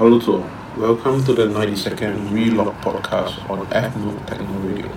[0.00, 0.59] Halo?
[0.80, 4.90] Welcome to the 90 second Relocked podcast on Fnoob Techno Radio.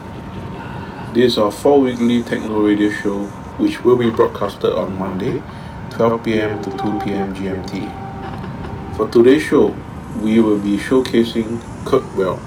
[1.14, 3.26] This is our four weekly techno radio show
[3.60, 5.44] which will be broadcasted on Monday,
[5.90, 8.96] 12 pm to 2 pm GMT.
[8.96, 9.76] For today's show,
[10.22, 12.38] we will be showcasing Kurt Well.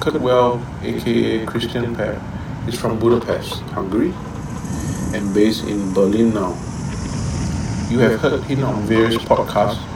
[0.00, 2.18] CVRDWELL, aka Krisztian Papp,
[2.66, 4.12] is from Budapest, Hungary,
[5.14, 6.58] and based in Berlin now.
[7.88, 9.89] You have heard him on various podcasts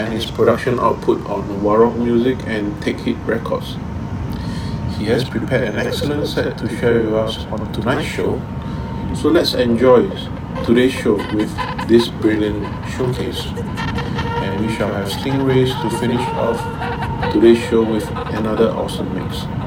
[0.00, 3.76] and his production output on Warok Music and Take Hit Records.
[4.96, 8.40] He has prepared an excellent set to share with us on tonight's show,
[9.14, 10.08] so let's enjoy
[10.64, 11.54] today's show with
[11.86, 13.44] this brilliant showcase.
[13.46, 19.59] And we shall have Stingrays to finish off today's show with another awesome mix.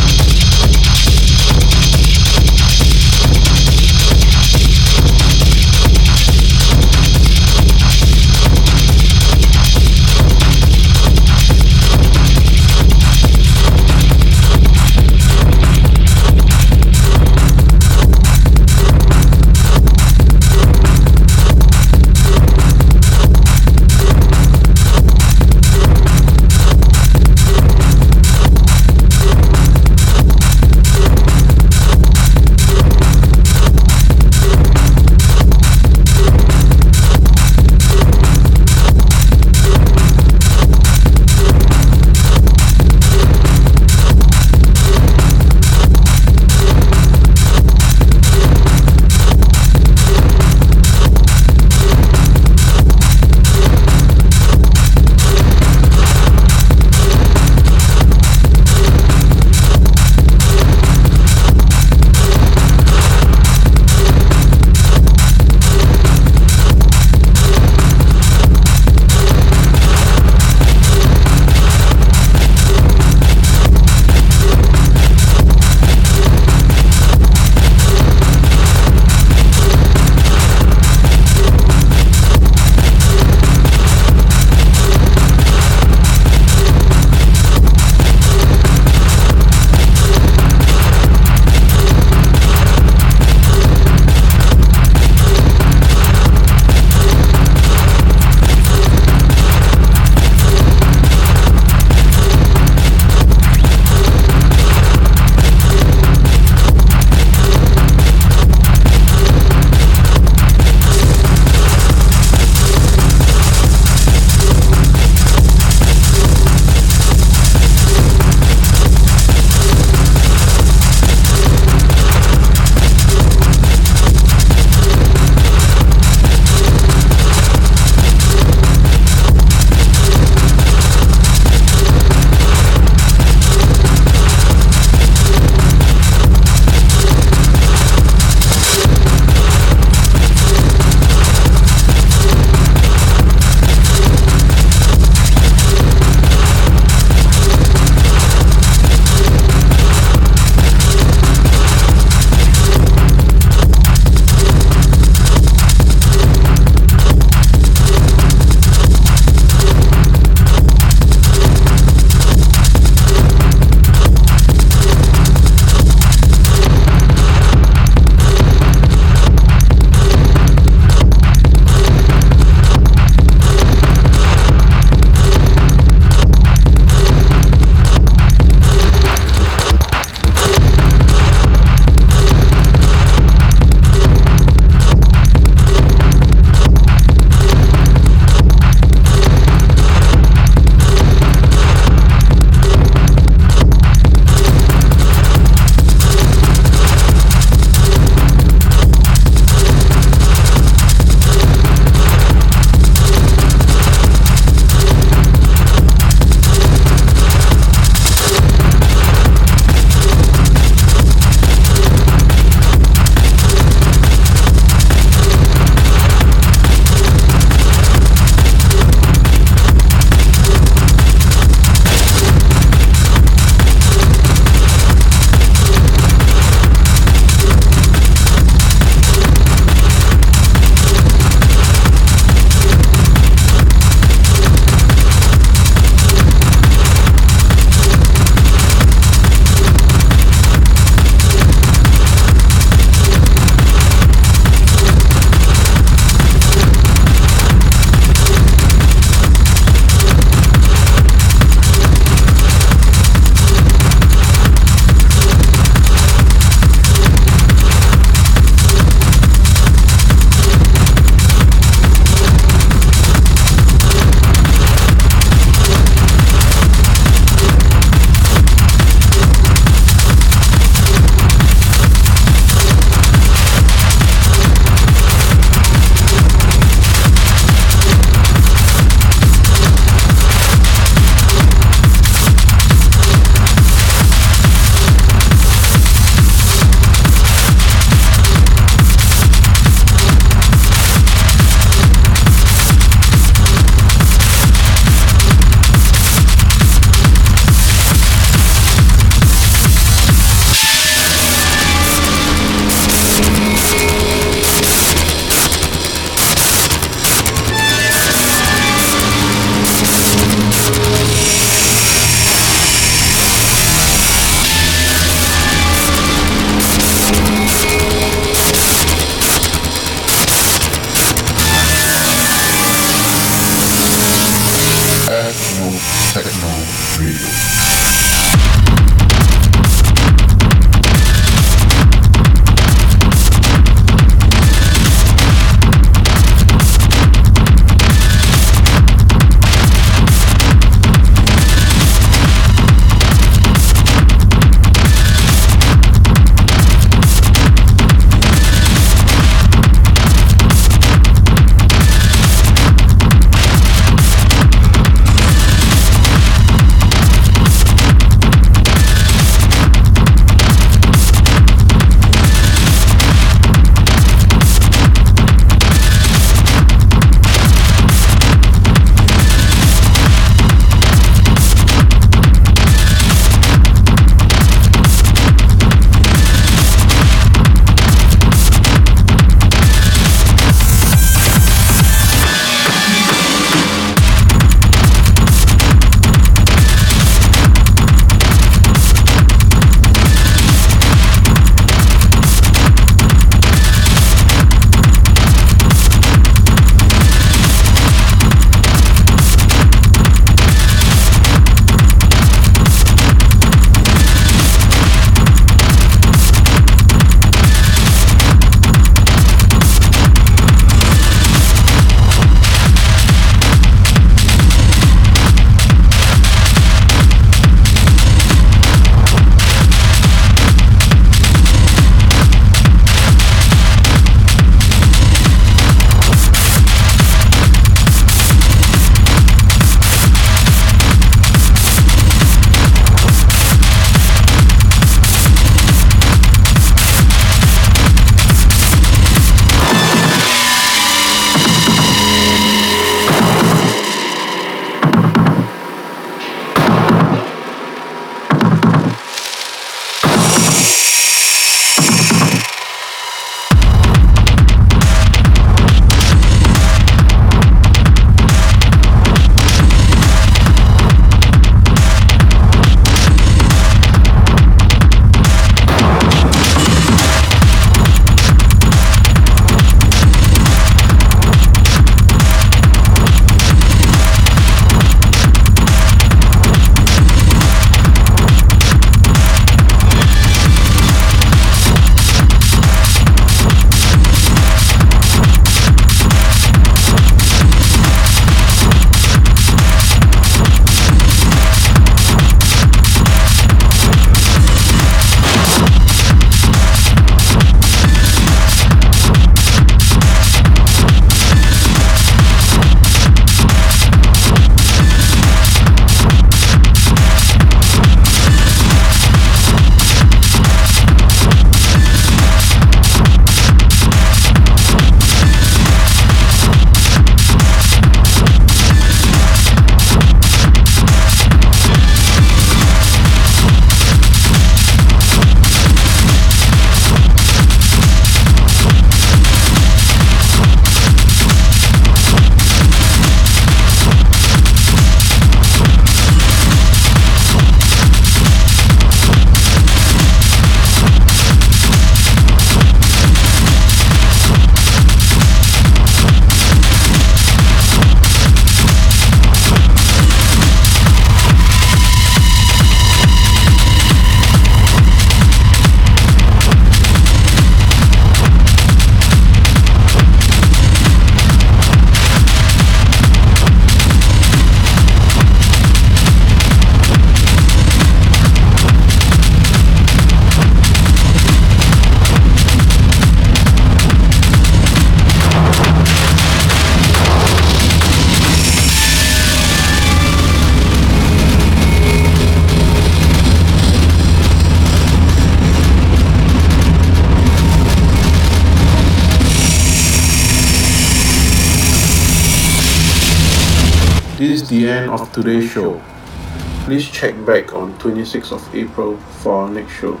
[597.02, 600.00] Check back on 26th of April for our next show.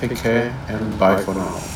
[0.00, 1.71] Take care and bye for now.